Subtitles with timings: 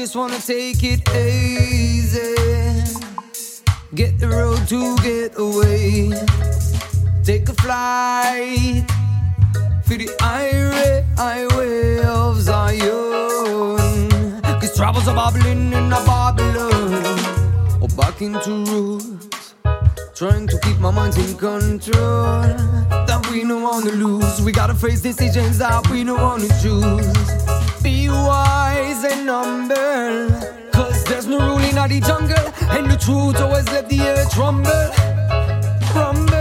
[0.00, 2.34] just wanna take it easy.
[3.94, 6.10] Get the road to get away.
[7.22, 8.84] Take a flight
[9.84, 13.76] for the highway, highway of Zion.
[14.42, 17.04] Cause troubles are bubbling in a Babylon.
[17.82, 19.54] Or back into roots.
[20.14, 22.40] Trying to keep my mind in control.
[23.06, 24.40] That we don't wanna lose.
[24.40, 27.59] We gotta face decisions that we don't wanna choose.
[31.90, 32.46] The jungle.
[32.70, 34.86] And the truth always let the earth rumble.
[35.94, 36.36] Rumble.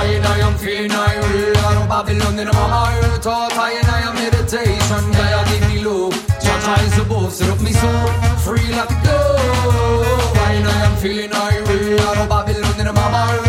[0.00, 3.72] I and I am feeling I will Out of Babylon in my heart Thought I
[3.80, 8.08] and I am meditation Gaia give me love Jah is above Set up me soul
[8.44, 12.94] Free like a dove I and I am feeling I will Out of Babylon in
[12.94, 13.47] my heart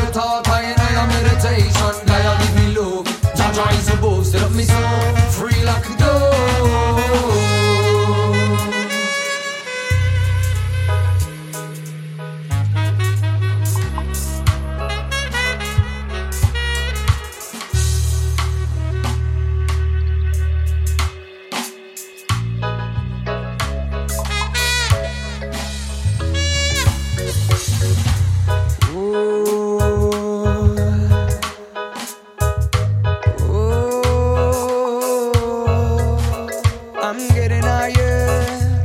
[37.30, 38.38] getting higher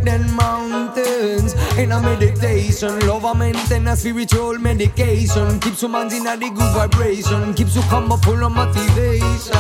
[0.05, 2.99] than mountains in a meditation.
[3.07, 5.61] Love a maintain a spiritual medication.
[5.61, 7.55] Keeps your mind in a good vibration.
[7.55, 9.53] Keeps you but full of motivation.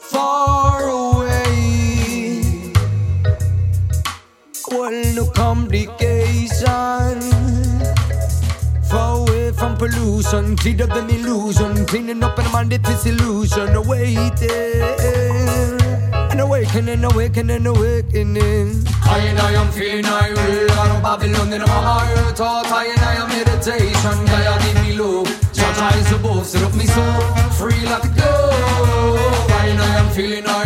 [0.00, 2.72] Far away,
[4.70, 7.20] well no complication.
[8.88, 14.82] Far away from pollution, clean up the illusion, cleaning up and mind disillusion, awaiting.
[15.00, 15.73] An
[16.64, 18.84] awakening, awakening, awakening.
[19.04, 20.70] I and I am feeling I will.
[20.72, 22.40] Out of Babylon in my heart.
[22.40, 24.24] I and I am meditation.
[24.26, 26.46] Gaia me love Jah is above.
[26.46, 27.20] Set up me soul
[27.58, 30.63] Free like a dove I and I am feeling I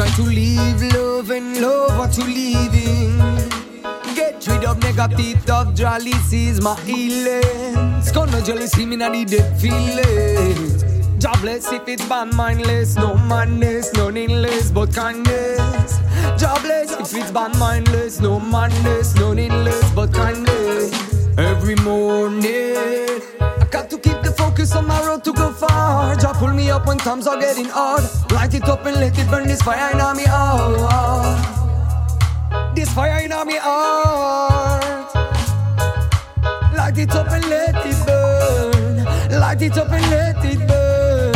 [0.00, 3.18] Try to leave love and love what you leaving.
[4.14, 8.00] Get rid of negative thought, jealousy is my healing.
[8.00, 10.84] Scorn no jealousy, me not the dead feelings.
[11.22, 15.98] Jobless if it's bad mindless, no madness, no needless but kindness.
[16.40, 20.94] Jobless if it's bad mindless, no madness, no needless but kindness.
[21.36, 24.09] Every morning, I got to keep
[24.60, 26.14] focus on my road to go far.
[26.16, 28.04] Jah pull me up when times are getting hard.
[28.32, 31.40] Light it up and let it burn this fire in me heart.
[32.74, 35.14] This fire in me heart.
[36.76, 39.04] Light it up and let it burn.
[39.40, 41.34] Light it up and let it burn.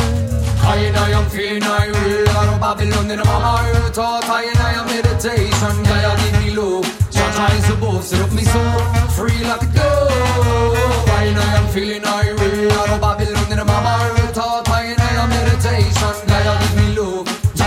[0.66, 4.44] I and I am feeling I will Out of Babylon in my heart Thought I
[4.44, 8.80] and I am meditation Gaia give me love Jah is above Set up me soul
[9.10, 10.24] Free like a dove
[11.34, 12.23] and I am feeling I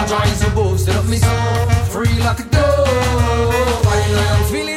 [0.09, 3.87] is above Set up me soul Free like a dove.
[3.87, 3.97] I
[4.35, 4.76] am feeling